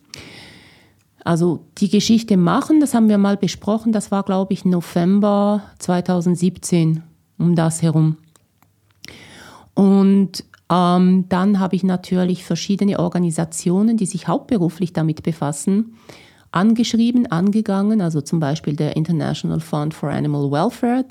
Also 1.24 1.65
die 1.79 1.89
Geschichte 1.89 2.38
machen, 2.38 2.79
das 2.79 2.93
haben 2.93 3.10
wir 3.10 3.17
mal 3.17 3.36
besprochen, 3.36 3.91
das 3.91 4.12
war, 4.12 4.24
glaube 4.24 4.53
ich, 4.53 4.63
November 4.63 5.63
2017 5.79 7.01
um 7.38 7.55
das 7.55 7.81
herum. 7.81 8.17
Und 9.74 10.45
ähm, 10.72 11.25
dann 11.29 11.60
habe 11.60 11.75
ich 11.75 11.84
natürlich 11.84 12.43
verschiedene 12.43 13.00
Organisationen, 13.00 13.98
die 13.98 14.05
sich 14.05 14.27
hauptberuflich 14.27 14.93
damit 14.93 15.24
befassen, 15.24 15.95
angeschrieben, 16.51 17.27
angegangen, 17.27 18.01
also 18.01 18.22
zum 18.22 18.39
Beispiel 18.39 18.75
der 18.75 18.95
International 18.95 19.60
Fund 19.60 19.93
for 19.93 20.10
Animal 20.10 20.50
Welfare, 20.51 21.05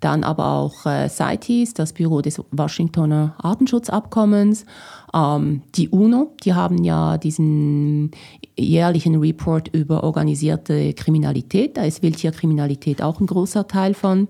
dann 0.00 0.24
aber 0.24 0.52
auch 0.52 0.84
äh, 0.84 1.08
CITES, 1.08 1.72
das 1.72 1.94
Büro 1.94 2.20
des 2.20 2.42
Washingtoner 2.50 3.34
Artenschutzabkommens, 3.38 4.66
ähm, 5.14 5.62
die 5.74 5.88
UNO, 5.88 6.34
die 6.44 6.52
haben 6.52 6.84
ja 6.84 7.16
diesen 7.16 8.10
jährlichen 8.58 9.16
Report 9.16 9.68
über 9.68 10.04
organisierte 10.04 10.92
Kriminalität, 10.92 11.78
da 11.78 11.84
ist 11.84 12.02
Wildtierkriminalität 12.02 13.00
auch 13.00 13.20
ein 13.20 13.26
großer 13.26 13.68
Teil 13.68 13.94
von. 13.94 14.28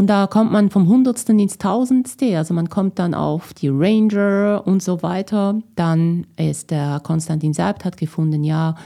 Und 0.00 0.06
da 0.06 0.26
kommt 0.26 0.50
man 0.50 0.70
vom 0.70 0.88
Hundertsten 0.88 1.38
ins 1.38 1.58
Tausendste. 1.58 2.38
Also 2.38 2.54
man 2.54 2.70
kommt 2.70 2.98
dann 2.98 3.12
auf 3.12 3.52
die 3.52 3.68
Ranger 3.68 4.62
und 4.64 4.82
so 4.82 5.02
weiter. 5.02 5.60
Dann 5.76 6.26
ist 6.38 6.70
der 6.70 7.00
Konstantin 7.00 7.52
Seibt 7.52 7.84
hat 7.84 7.98
gefunden, 7.98 8.42
ja, 8.42 8.76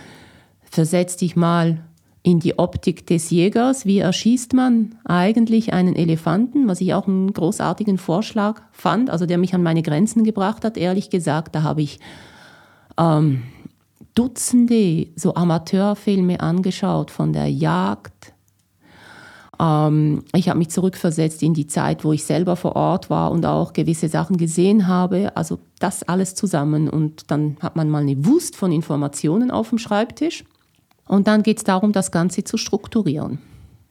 versetz 0.64 1.16
dich 1.16 1.36
mal 1.36 1.78
in 2.24 2.40
die 2.40 2.58
Optik 2.58 3.06
des 3.06 3.30
Jägers. 3.30 3.86
Wie 3.86 4.00
erschießt 4.00 4.54
man 4.54 4.96
eigentlich 5.04 5.72
einen 5.72 5.94
Elefanten? 5.94 6.66
Was 6.66 6.80
ich 6.80 6.94
auch 6.94 7.06
einen 7.06 7.32
großartigen 7.32 7.96
Vorschlag 7.96 8.62
fand, 8.72 9.08
also 9.08 9.24
der 9.24 9.38
mich 9.38 9.54
an 9.54 9.62
meine 9.62 9.82
Grenzen 9.82 10.24
gebracht 10.24 10.64
hat, 10.64 10.76
ehrlich 10.76 11.10
gesagt. 11.10 11.54
Da 11.54 11.62
habe 11.62 11.82
ich 11.82 12.00
ähm, 12.98 13.44
Dutzende 14.16 15.06
so 15.14 15.36
Amateurfilme 15.36 16.40
angeschaut 16.40 17.12
von 17.12 17.32
der 17.32 17.48
Jagd 17.48 18.33
ähm, 19.60 20.24
ich 20.34 20.48
habe 20.48 20.58
mich 20.58 20.70
zurückversetzt 20.70 21.42
in 21.42 21.54
die 21.54 21.66
Zeit, 21.66 22.04
wo 22.04 22.12
ich 22.12 22.24
selber 22.24 22.56
vor 22.56 22.76
Ort 22.76 23.10
war 23.10 23.30
und 23.30 23.46
auch 23.46 23.72
gewisse 23.72 24.08
Sachen 24.08 24.36
gesehen 24.36 24.86
habe. 24.86 25.36
Also 25.36 25.58
das 25.78 26.02
alles 26.02 26.34
zusammen. 26.34 26.88
Und 26.88 27.30
dann 27.30 27.56
hat 27.60 27.76
man 27.76 27.90
mal 27.90 28.02
eine 28.02 28.24
Wust 28.26 28.56
von 28.56 28.72
Informationen 28.72 29.50
auf 29.50 29.70
dem 29.70 29.78
Schreibtisch. 29.78 30.44
Und 31.06 31.26
dann 31.26 31.42
geht 31.42 31.58
es 31.58 31.64
darum, 31.64 31.92
das 31.92 32.10
Ganze 32.10 32.44
zu 32.44 32.56
strukturieren. 32.56 33.38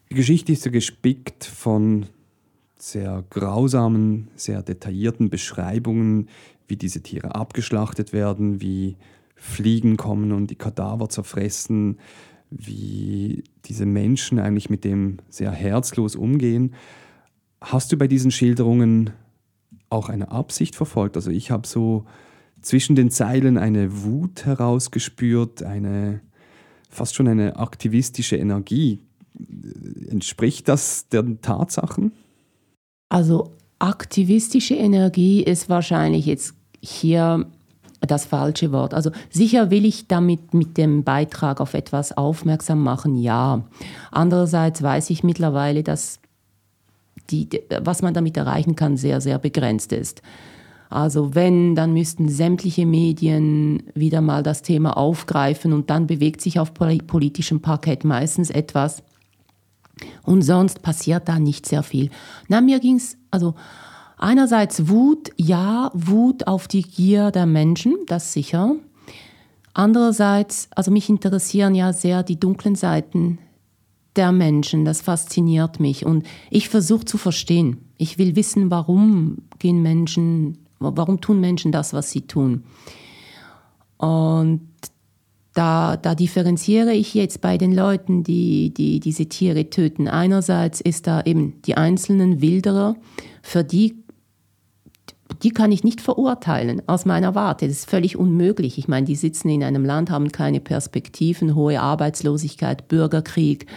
Die 0.09 0.15
Geschichte 0.15 0.51
ist 0.51 0.65
ja 0.65 0.71
gespickt 0.71 1.45
von 1.45 2.07
sehr 2.77 3.23
grausamen, 3.29 4.27
sehr 4.35 4.61
detaillierten 4.61 5.29
Beschreibungen, 5.29 6.27
wie 6.67 6.75
diese 6.75 7.01
Tiere 7.01 7.35
abgeschlachtet 7.35 8.13
werden, 8.13 8.61
wie 8.61 8.97
Fliegen 9.35 9.97
kommen 9.97 10.31
und 10.31 10.47
die 10.47 10.55
Kadaver 10.55 11.09
zerfressen, 11.09 11.99
wie 12.57 13.43
diese 13.65 13.85
Menschen 13.85 14.39
eigentlich 14.39 14.69
mit 14.69 14.83
dem 14.83 15.17
sehr 15.29 15.51
herzlos 15.51 16.15
umgehen. 16.15 16.73
Hast 17.61 17.91
du 17.91 17.97
bei 17.97 18.07
diesen 18.07 18.31
Schilderungen 18.31 19.11
auch 19.89 20.09
eine 20.09 20.31
Absicht 20.31 20.75
verfolgt? 20.75 21.15
Also 21.15 21.31
ich 21.31 21.51
habe 21.51 21.67
so 21.67 22.05
zwischen 22.61 22.95
den 22.95 23.09
Zeilen 23.09 23.57
eine 23.57 24.03
Wut 24.03 24.45
herausgespürt, 24.45 25.63
eine 25.63 26.21
fast 26.89 27.15
schon 27.15 27.27
eine 27.27 27.57
aktivistische 27.57 28.37
Energie. 28.37 28.99
Entspricht 30.09 30.67
das 30.67 31.07
den 31.09 31.41
Tatsachen? 31.41 32.11
Also 33.09 33.51
aktivistische 33.79 34.75
Energie 34.75 35.43
ist 35.43 35.69
wahrscheinlich 35.69 36.25
jetzt 36.25 36.53
hier 36.81 37.47
das 38.07 38.25
falsche 38.25 38.71
Wort. 38.71 38.93
Also 38.93 39.11
sicher 39.29 39.71
will 39.71 39.85
ich 39.85 40.07
damit 40.07 40.53
mit 40.53 40.77
dem 40.77 41.03
Beitrag 41.03 41.61
auf 41.61 41.73
etwas 41.73 42.15
aufmerksam 42.15 42.83
machen, 42.83 43.15
ja. 43.15 43.63
Andererseits 44.11 44.81
weiß 44.81 45.09
ich 45.09 45.23
mittlerweile, 45.23 45.83
dass 45.83 46.19
die, 47.29 47.49
was 47.81 48.01
man 48.01 48.13
damit 48.13 48.37
erreichen 48.37 48.75
kann, 48.75 48.97
sehr, 48.97 49.21
sehr 49.21 49.39
begrenzt 49.39 49.93
ist. 49.93 50.21
Also 50.89 51.33
wenn, 51.33 51.73
dann 51.73 51.93
müssten 51.93 52.29
sämtliche 52.29 52.85
Medien 52.85 53.83
wieder 53.95 54.21
mal 54.21 54.43
das 54.43 54.61
Thema 54.61 54.95
aufgreifen 54.95 55.73
und 55.73 55.89
dann 55.89 56.05
bewegt 56.05 56.41
sich 56.41 56.59
auf 56.59 56.73
politischem 56.73 57.61
Parkett 57.61 58.03
meistens 58.03 58.51
etwas. 58.51 59.01
Und 60.23 60.43
sonst 60.43 60.81
passiert 60.83 61.27
da 61.27 61.39
nicht 61.39 61.65
sehr 61.65 61.81
viel. 61.83 62.09
Na, 62.47 62.61
mir 62.61 62.79
ging 62.79 62.97
es, 62.97 63.17
also 63.31 63.55
Einerseits 64.23 64.87
Wut, 64.87 65.31
ja, 65.35 65.91
Wut 65.93 66.47
auf 66.47 66.69
die 66.69 66.83
Gier 66.83 67.29
der 67.29 67.45
Menschen, 67.45 67.97
das 68.07 68.31
sicher. 68.31 68.77
Andererseits, 69.73 70.69
also 70.73 70.91
mich 70.91 71.09
interessieren 71.09 71.75
ja 71.75 71.91
sehr 71.91 72.23
die 72.23 72.39
dunklen 72.39 72.75
Seiten 72.75 73.37
der 74.15 74.31
Menschen, 74.31 74.85
das 74.85 75.01
fasziniert 75.01 75.81
mich 75.81 76.05
und 76.05 76.25
ich 76.49 76.69
versuche 76.69 77.03
zu 77.03 77.17
verstehen. 77.17 77.79
Ich 77.97 78.17
will 78.17 78.37
wissen, 78.37 78.71
warum 78.71 79.39
gehen 79.59 79.81
Menschen, 79.81 80.57
warum 80.79 81.19
tun 81.19 81.41
Menschen 81.41 81.73
das, 81.73 81.91
was 81.91 82.09
sie 82.09 82.21
tun. 82.21 82.63
Und 83.97 84.61
da, 85.53 85.97
da 85.97 86.15
differenziere 86.15 86.93
ich 86.93 87.13
jetzt 87.13 87.41
bei 87.41 87.57
den 87.57 87.73
Leuten, 87.73 88.23
die, 88.23 88.73
die 88.73 89.01
diese 89.01 89.25
Tiere 89.25 89.69
töten. 89.69 90.07
Einerseits 90.07 90.79
ist 90.79 91.07
da 91.07 91.21
eben 91.23 91.61
die 91.63 91.75
einzelnen 91.75 92.39
Wilderer, 92.39 92.95
für 93.41 93.65
die 93.65 94.02
die 95.43 95.51
kann 95.51 95.71
ich 95.71 95.83
nicht 95.83 96.01
verurteilen 96.01 96.81
aus 96.87 97.05
meiner 97.05 97.35
Warte. 97.35 97.67
Das 97.67 97.77
ist 97.77 97.89
völlig 97.89 98.17
unmöglich. 98.17 98.77
Ich 98.77 98.87
meine, 98.87 99.05
die 99.05 99.15
sitzen 99.15 99.49
in 99.49 99.63
einem 99.63 99.83
Land, 99.83 100.09
haben 100.09 100.31
keine 100.31 100.61
Perspektiven, 100.61 101.55
hohe 101.55 101.81
Arbeitslosigkeit, 101.81 102.87
Bürgerkrieg, 102.87 103.67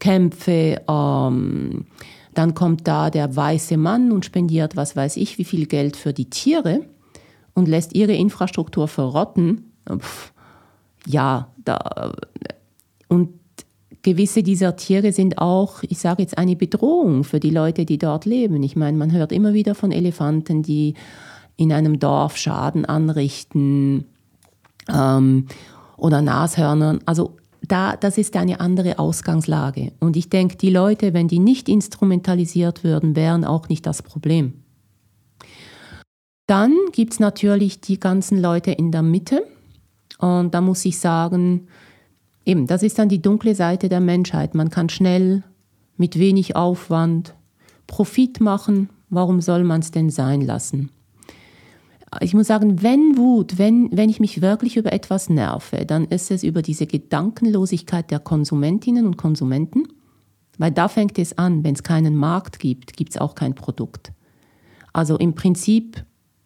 Kämpfe. 0.00 0.82
Ähm, 0.88 1.86
dann 2.32 2.54
kommt 2.54 2.88
da 2.88 3.10
der 3.10 3.36
weiße 3.36 3.76
Mann 3.76 4.12
und 4.12 4.24
spendiert, 4.24 4.76
was 4.76 4.96
weiß 4.96 5.16
ich, 5.18 5.38
wie 5.38 5.44
viel 5.44 5.66
Geld 5.66 5.96
für 5.96 6.12
die 6.12 6.30
Tiere 6.30 6.86
und 7.54 7.68
lässt 7.68 7.94
ihre 7.94 8.14
Infrastruktur 8.14 8.88
verrotten. 8.88 9.72
Pff, 9.88 10.32
ja, 11.06 11.52
da, 11.58 12.12
und 13.08 13.38
gewisse 14.04 14.44
dieser 14.44 14.76
Tiere 14.76 15.12
sind 15.12 15.38
auch, 15.38 15.82
ich 15.82 15.98
sage 15.98 16.22
jetzt, 16.22 16.38
eine 16.38 16.54
Bedrohung 16.54 17.24
für 17.24 17.40
die 17.40 17.50
Leute, 17.50 17.84
die 17.84 17.98
dort 17.98 18.26
leben. 18.26 18.62
Ich 18.62 18.76
meine, 18.76 18.96
man 18.96 19.10
hört 19.10 19.32
immer 19.32 19.54
wieder 19.54 19.74
von 19.74 19.90
Elefanten, 19.90 20.62
die 20.62 20.94
in 21.56 21.72
einem 21.72 21.98
Dorf 21.98 22.36
Schaden 22.36 22.84
anrichten 22.84 24.04
ähm, 24.92 25.46
oder 25.96 26.22
Nashörnern. 26.22 27.00
Also 27.06 27.36
da, 27.62 27.96
das 27.96 28.18
ist 28.18 28.36
eine 28.36 28.60
andere 28.60 28.98
Ausgangslage. 28.98 29.92
Und 30.00 30.16
ich 30.16 30.28
denke, 30.28 30.56
die 30.56 30.70
Leute, 30.70 31.14
wenn 31.14 31.28
die 31.28 31.38
nicht 31.38 31.68
instrumentalisiert 31.68 32.84
würden, 32.84 33.16
wären 33.16 33.44
auch 33.44 33.68
nicht 33.68 33.86
das 33.86 34.02
Problem. 34.02 34.52
Dann 36.46 36.74
gibt 36.92 37.14
es 37.14 37.20
natürlich 37.20 37.80
die 37.80 37.98
ganzen 37.98 38.40
Leute 38.40 38.70
in 38.72 38.92
der 38.92 39.02
Mitte. 39.02 39.46
Und 40.18 40.52
da 40.52 40.60
muss 40.60 40.84
ich 40.84 40.98
sagen, 40.98 41.68
eben, 42.44 42.66
das 42.66 42.82
ist 42.82 42.98
dann 42.98 43.08
die 43.08 43.22
dunkle 43.22 43.54
Seite 43.54 43.88
der 43.88 44.00
Menschheit. 44.00 44.54
Man 44.54 44.70
kann 44.70 44.88
schnell, 44.88 45.42
mit 45.96 46.18
wenig 46.18 46.56
Aufwand, 46.56 47.34
Profit 47.86 48.40
machen. 48.40 48.90
Warum 49.10 49.40
soll 49.40 49.64
man 49.64 49.80
es 49.80 49.90
denn 49.90 50.10
sein 50.10 50.40
lassen? 50.40 50.90
Ich 52.20 52.34
muss 52.34 52.46
sagen, 52.46 52.82
wenn 52.82 53.16
Wut, 53.16 53.58
wenn, 53.58 53.88
wenn 53.96 54.08
ich 54.08 54.20
mich 54.20 54.40
wirklich 54.40 54.76
über 54.76 54.92
etwas 54.92 55.28
nerve, 55.28 55.84
dann 55.84 56.04
ist 56.04 56.30
es 56.30 56.44
über 56.44 56.62
diese 56.62 56.86
Gedankenlosigkeit 56.86 58.10
der 58.10 58.20
Konsumentinnen 58.20 59.06
und 59.06 59.16
Konsumenten. 59.16 59.88
Weil 60.58 60.70
da 60.70 60.86
fängt 60.88 61.18
es 61.18 61.36
an, 61.36 61.64
wenn 61.64 61.74
es 61.74 61.82
keinen 61.82 62.14
Markt 62.14 62.60
gibt, 62.60 62.96
gibt 62.96 63.10
es 63.10 63.20
auch 63.20 63.34
kein 63.34 63.54
Produkt. 63.54 64.12
Also 64.92 65.16
im 65.16 65.34
Prinzip, 65.34 66.04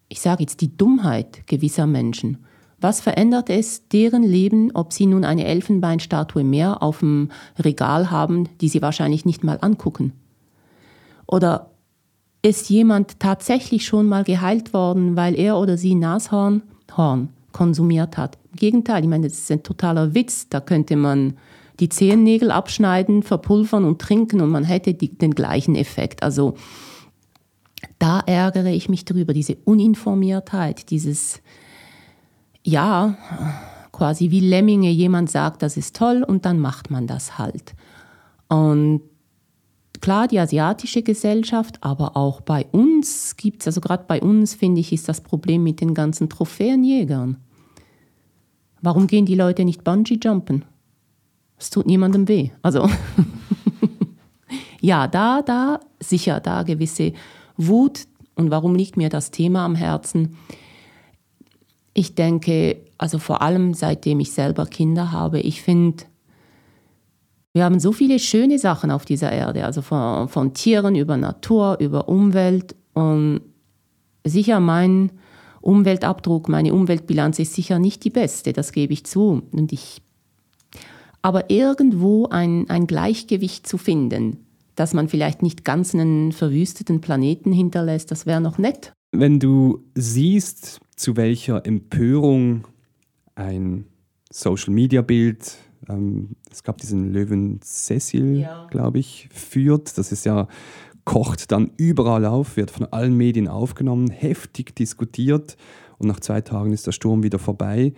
ich 0.08 0.20
sage 0.20 0.42
jetzt 0.42 0.62
die 0.62 0.74
Dummheit 0.74 1.46
gewisser 1.46 1.86
Menschen. 1.86 2.38
Was 2.80 3.00
verändert 3.00 3.50
es 3.50 3.88
deren 3.88 4.22
Leben, 4.22 4.70
ob 4.74 4.92
sie 4.92 5.06
nun 5.06 5.24
eine 5.24 5.44
Elfenbeinstatue 5.44 6.44
mehr 6.44 6.82
auf 6.82 7.00
dem 7.00 7.30
Regal 7.58 8.10
haben, 8.10 8.48
die 8.60 8.68
sie 8.68 8.82
wahrscheinlich 8.82 9.24
nicht 9.24 9.42
mal 9.42 9.58
angucken? 9.60 10.12
Oder 11.26 11.70
ist 12.42 12.70
jemand 12.70 13.18
tatsächlich 13.18 13.84
schon 13.84 14.06
mal 14.06 14.22
geheilt 14.22 14.72
worden, 14.72 15.16
weil 15.16 15.34
er 15.34 15.58
oder 15.58 15.76
sie 15.76 15.94
Nashorn 15.94 16.62
Horn 16.96 17.30
konsumiert 17.52 18.16
hat? 18.16 18.38
Im 18.52 18.56
Gegenteil, 18.56 19.02
ich 19.02 19.08
meine, 19.08 19.28
das 19.28 19.38
ist 19.38 19.50
ein 19.50 19.64
totaler 19.64 20.14
Witz. 20.14 20.48
Da 20.48 20.60
könnte 20.60 20.94
man 20.94 21.34
die 21.80 21.88
Zehennägel 21.88 22.50
abschneiden, 22.50 23.22
verpulvern 23.22 23.84
und 23.84 24.00
trinken 24.00 24.40
und 24.40 24.50
man 24.50 24.64
hätte 24.64 24.94
die, 24.94 25.16
den 25.16 25.34
gleichen 25.34 25.74
Effekt. 25.74 26.22
Also 26.22 26.54
da 27.98 28.20
ärgere 28.20 28.70
ich 28.70 28.88
mich 28.88 29.04
drüber, 29.04 29.32
diese 29.32 29.56
Uninformiertheit, 29.64 30.90
dieses, 30.90 31.40
ja, 32.68 33.16
quasi 33.92 34.30
wie 34.30 34.40
Lemminge, 34.40 34.90
jemand 34.90 35.30
sagt, 35.30 35.62
das 35.62 35.76
ist 35.76 35.96
toll 35.96 36.22
und 36.22 36.44
dann 36.44 36.58
macht 36.58 36.90
man 36.90 37.06
das 37.06 37.38
halt. 37.38 37.74
Und 38.48 39.02
klar, 40.00 40.28
die 40.28 40.38
asiatische 40.38 41.02
Gesellschaft, 41.02 41.78
aber 41.80 42.16
auch 42.16 42.40
bei 42.42 42.66
uns 42.66 43.36
gibt 43.36 43.62
es, 43.62 43.68
also 43.68 43.80
gerade 43.80 44.04
bei 44.06 44.20
uns 44.20 44.54
finde 44.54 44.80
ich, 44.80 44.92
ist 44.92 45.08
das 45.08 45.22
Problem 45.22 45.62
mit 45.64 45.80
den 45.80 45.94
ganzen 45.94 46.28
Trophäenjägern. 46.28 47.38
Warum 48.80 49.06
gehen 49.06 49.26
die 49.26 49.34
Leute 49.34 49.64
nicht 49.64 49.82
Bungee-Jumpen? 49.82 50.64
Es 51.58 51.70
tut 51.70 51.86
niemandem 51.86 52.28
weh. 52.28 52.50
Also 52.62 52.88
ja, 54.80 55.08
da, 55.08 55.42
da, 55.42 55.80
sicher, 55.98 56.38
da 56.38 56.62
gewisse 56.62 57.12
Wut. 57.56 58.06
Und 58.36 58.52
warum 58.52 58.76
liegt 58.76 58.96
mir 58.96 59.08
das 59.08 59.32
Thema 59.32 59.64
am 59.64 59.74
Herzen? 59.74 60.36
Ich 61.98 62.14
denke, 62.14 62.76
also 62.96 63.18
vor 63.18 63.42
allem 63.42 63.74
seitdem 63.74 64.20
ich 64.20 64.30
selber 64.30 64.66
Kinder 64.66 65.10
habe, 65.10 65.40
ich 65.40 65.62
finde, 65.62 66.04
wir 67.52 67.64
haben 67.64 67.80
so 67.80 67.90
viele 67.90 68.20
schöne 68.20 68.60
Sachen 68.60 68.92
auf 68.92 69.04
dieser 69.04 69.32
Erde, 69.32 69.64
also 69.64 69.82
von, 69.82 70.28
von 70.28 70.54
Tieren 70.54 70.94
über 70.94 71.16
Natur, 71.16 71.78
über 71.80 72.08
Umwelt. 72.08 72.76
Und 72.94 73.40
sicher 74.22 74.60
mein 74.60 75.10
Umweltabdruck, 75.60 76.48
meine 76.48 76.72
Umweltbilanz 76.72 77.40
ist 77.40 77.54
sicher 77.54 77.80
nicht 77.80 78.04
die 78.04 78.10
beste, 78.10 78.52
das 78.52 78.70
gebe 78.70 78.92
ich 78.92 79.04
zu. 79.04 79.42
Und 79.50 79.72
ich 79.72 80.00
aber 81.20 81.50
irgendwo 81.50 82.28
ein, 82.28 82.70
ein 82.70 82.86
Gleichgewicht 82.86 83.66
zu 83.66 83.76
finden, 83.76 84.46
dass 84.76 84.94
man 84.94 85.08
vielleicht 85.08 85.42
nicht 85.42 85.64
ganz 85.64 85.96
einen 85.96 86.30
verwüsteten 86.30 87.00
Planeten 87.00 87.50
hinterlässt, 87.50 88.12
das 88.12 88.24
wäre 88.24 88.40
noch 88.40 88.56
nett. 88.56 88.92
Wenn 89.10 89.40
du 89.40 89.82
siehst, 89.96 90.80
zu 90.98 91.16
welcher 91.16 91.64
Empörung 91.64 92.66
ein 93.34 93.86
Social-Media-Bild, 94.30 95.56
ähm, 95.88 96.36
es 96.50 96.62
gab 96.62 96.78
diesen 96.78 97.12
Löwen 97.12 97.60
Cecil, 97.62 98.40
ja. 98.40 98.66
glaube 98.70 98.98
ich, 98.98 99.28
führt, 99.32 99.96
das 99.96 100.12
ist 100.12 100.26
ja 100.26 100.48
kocht 101.04 101.52
dann 101.52 101.70
überall 101.78 102.26
auf, 102.26 102.58
wird 102.58 102.70
von 102.70 102.84
allen 102.86 103.16
Medien 103.16 103.48
aufgenommen, 103.48 104.10
heftig 104.10 104.76
diskutiert 104.76 105.56
und 105.96 106.08
nach 106.08 106.20
zwei 106.20 106.42
Tagen 106.42 106.72
ist 106.72 106.86
der 106.86 106.92
Sturm 106.92 107.22
wieder 107.22 107.38
vorbei 107.38 107.94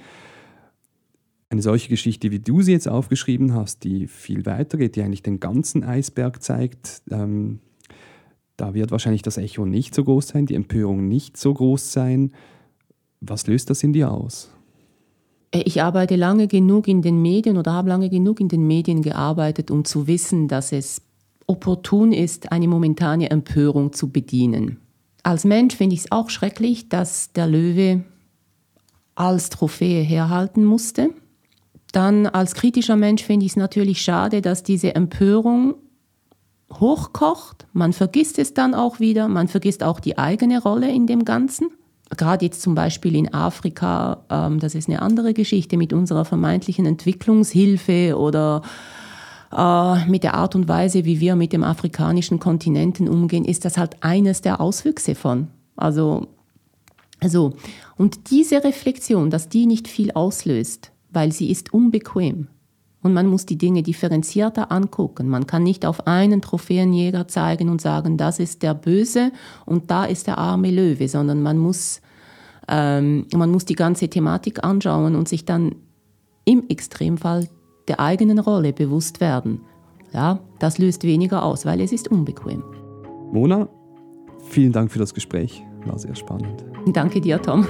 eine 1.50 1.62
solche 1.62 1.88
Geschichte, 1.88 2.30
wie 2.30 2.38
du 2.38 2.62
sie 2.62 2.72
jetzt 2.72 2.88
aufgeschrieben 2.88 3.54
hast, 3.54 3.82
die 3.82 4.06
viel 4.06 4.46
weiter 4.46 4.78
geht, 4.78 4.94
die 4.94 5.02
eigentlich 5.02 5.24
den 5.24 5.40
ganzen 5.40 5.82
Eisberg 5.82 6.42
zeigt, 6.42 7.02
ähm, 7.10 7.58
da 8.56 8.74
wird 8.74 8.92
wahrscheinlich 8.92 9.22
das 9.22 9.36
Echo 9.36 9.66
nicht 9.66 9.94
so 9.94 10.04
groß 10.04 10.28
sein, 10.28 10.46
die 10.46 10.54
Empörung 10.54 11.08
nicht 11.08 11.36
so 11.36 11.52
groß 11.52 11.92
sein. 11.92 12.32
Was 13.20 13.46
löst 13.46 13.70
das 13.70 13.82
in 13.82 13.92
dir 13.92 14.10
aus? 14.10 14.50
Ich 15.52 15.82
arbeite 15.82 16.16
lange 16.16 16.46
genug 16.46 16.86
in 16.86 17.02
den 17.02 17.20
Medien 17.20 17.58
oder 17.58 17.72
habe 17.72 17.88
lange 17.88 18.08
genug 18.08 18.40
in 18.40 18.48
den 18.48 18.66
Medien 18.66 19.02
gearbeitet, 19.02 19.70
um 19.70 19.84
zu 19.84 20.06
wissen, 20.06 20.46
dass 20.46 20.72
es 20.72 21.02
opportun 21.46 22.12
ist, 22.12 22.52
eine 22.52 22.68
momentane 22.68 23.30
Empörung 23.30 23.92
zu 23.92 24.10
bedienen. 24.10 24.78
Als 25.22 25.44
Mensch 25.44 25.74
finde 25.74 25.94
ich 25.94 26.02
es 26.02 26.12
auch 26.12 26.30
schrecklich, 26.30 26.88
dass 26.88 27.32
der 27.32 27.48
Löwe 27.48 28.04
als 29.16 29.50
Trophäe 29.50 30.02
herhalten 30.02 30.64
musste. 30.64 31.10
Dann 31.92 32.26
als 32.26 32.54
kritischer 32.54 32.96
Mensch 32.96 33.24
finde 33.24 33.44
ich 33.44 33.52
es 33.52 33.56
natürlich 33.56 34.00
schade, 34.00 34.40
dass 34.40 34.62
diese 34.62 34.94
Empörung 34.94 35.74
hochkocht. 36.72 37.66
Man 37.72 37.92
vergisst 37.92 38.38
es 38.38 38.54
dann 38.54 38.74
auch 38.74 39.00
wieder. 39.00 39.26
Man 39.26 39.48
vergisst 39.48 39.82
auch 39.82 39.98
die 39.98 40.16
eigene 40.16 40.62
Rolle 40.62 40.90
in 40.90 41.08
dem 41.08 41.24
Ganzen. 41.24 41.68
Gerade 42.16 42.44
jetzt 42.44 42.62
zum 42.62 42.74
Beispiel 42.74 43.14
in 43.14 43.32
Afrika, 43.32 44.24
ähm, 44.30 44.58
das 44.58 44.74
ist 44.74 44.88
eine 44.88 45.00
andere 45.02 45.32
Geschichte 45.32 45.76
mit 45.76 45.92
unserer 45.92 46.24
vermeintlichen 46.24 46.84
Entwicklungshilfe 46.86 48.18
oder 48.18 48.62
äh, 49.56 50.04
mit 50.06 50.24
der 50.24 50.34
Art 50.34 50.54
und 50.54 50.68
Weise, 50.68 51.04
wie 51.04 51.20
wir 51.20 51.36
mit 51.36 51.52
dem 51.52 51.64
afrikanischen 51.64 52.40
Kontinenten 52.40 53.08
umgehen, 53.08 53.44
ist 53.44 53.64
das 53.64 53.78
halt 53.78 54.02
eines 54.02 54.42
der 54.42 54.60
Auswüchse 54.60 55.14
von. 55.14 55.48
Also, 55.76 56.28
also, 57.20 57.54
und 57.96 58.30
diese 58.30 58.64
Reflexion, 58.64 59.30
dass 59.30 59.48
die 59.48 59.66
nicht 59.66 59.88
viel 59.88 60.10
auslöst, 60.12 60.92
weil 61.10 61.32
sie 61.32 61.50
ist 61.50 61.72
unbequem. 61.72 62.48
Und 63.02 63.14
man 63.14 63.26
muss 63.26 63.46
die 63.46 63.56
Dinge 63.56 63.82
differenzierter 63.82 64.70
angucken. 64.70 65.28
Man 65.28 65.46
kann 65.46 65.62
nicht 65.62 65.86
auf 65.86 66.06
einen 66.06 66.42
Trophäenjäger 66.42 67.28
zeigen 67.28 67.68
und 67.70 67.80
sagen, 67.80 68.16
das 68.16 68.38
ist 68.38 68.62
der 68.62 68.74
Böse 68.74 69.32
und 69.64 69.90
da 69.90 70.04
ist 70.04 70.26
der 70.26 70.36
arme 70.38 70.70
Löwe, 70.70 71.08
sondern 71.08 71.42
man 71.42 71.56
muss, 71.56 72.02
ähm, 72.68 73.26
man 73.34 73.50
muss 73.50 73.64
die 73.64 73.74
ganze 73.74 74.08
Thematik 74.08 74.62
anschauen 74.62 75.16
und 75.16 75.28
sich 75.28 75.46
dann 75.46 75.76
im 76.44 76.68
Extremfall 76.68 77.48
der 77.88 78.00
eigenen 78.00 78.38
Rolle 78.38 78.72
bewusst 78.72 79.20
werden. 79.20 79.62
Ja, 80.12 80.40
das 80.58 80.78
löst 80.78 81.04
weniger 81.04 81.44
aus, 81.44 81.64
weil 81.64 81.80
es 81.80 81.92
ist 81.92 82.08
unbequem. 82.08 82.62
Mona, 83.32 83.68
vielen 84.48 84.72
Dank 84.72 84.90
für 84.90 84.98
das 84.98 85.14
Gespräch. 85.14 85.62
War 85.86 85.98
sehr 85.98 86.14
spannend. 86.14 86.64
Danke 86.92 87.20
dir, 87.20 87.40
Tom. 87.40 87.66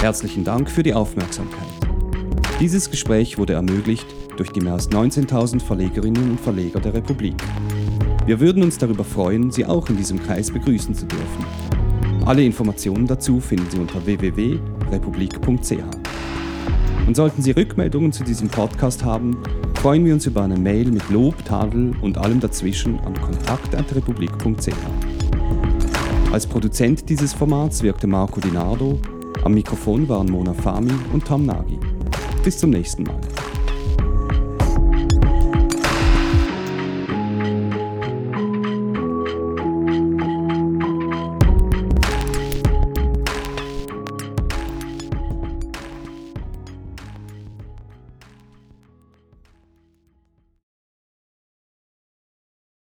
Herzlichen 0.00 0.44
Dank 0.44 0.70
für 0.70 0.82
die 0.82 0.94
Aufmerksamkeit. 0.94 1.68
Dieses 2.58 2.90
Gespräch 2.90 3.36
wurde 3.36 3.52
ermöglicht 3.52 4.06
durch 4.38 4.50
die 4.50 4.62
mehr 4.62 4.72
als 4.72 4.90
19.000 4.90 5.60
Verlegerinnen 5.60 6.30
und 6.30 6.40
Verleger 6.40 6.80
der 6.80 6.94
Republik. 6.94 7.34
Wir 8.24 8.40
würden 8.40 8.62
uns 8.62 8.78
darüber 8.78 9.04
freuen, 9.04 9.50
Sie 9.50 9.66
auch 9.66 9.90
in 9.90 9.98
diesem 9.98 10.18
Kreis 10.22 10.50
begrüßen 10.50 10.94
zu 10.94 11.04
dürfen. 11.04 11.44
Alle 12.24 12.42
Informationen 12.42 13.06
dazu 13.06 13.40
finden 13.40 13.66
Sie 13.70 13.78
unter 13.78 14.06
www.republik.ch. 14.06 15.72
Und 17.06 17.14
sollten 17.14 17.42
Sie 17.42 17.50
Rückmeldungen 17.50 18.10
zu 18.10 18.24
diesem 18.24 18.48
Podcast 18.48 19.04
haben, 19.04 19.36
freuen 19.74 20.06
wir 20.06 20.14
uns 20.14 20.24
über 20.24 20.40
eine 20.40 20.58
Mail 20.58 20.90
mit 20.90 21.10
Lob, 21.10 21.44
Tadel 21.44 21.92
und 22.00 22.16
allem 22.16 22.40
dazwischen 22.40 22.98
an 23.00 23.20
kontakt.republik.ch. 23.20 24.72
Als 26.32 26.46
Produzent 26.46 27.06
dieses 27.10 27.34
Formats 27.34 27.82
wirkte 27.82 28.06
Marco 28.06 28.40
Dinardo 28.40 28.98
am 29.44 29.54
Mikrofon 29.54 30.08
waren 30.08 30.30
Mona 30.30 30.54
Fami 30.54 30.92
und 31.12 31.26
Tom 31.26 31.46
Nagy. 31.46 31.78
Bis 32.44 32.58
zum 32.58 32.70
nächsten 32.70 33.04
Mal. 33.04 33.20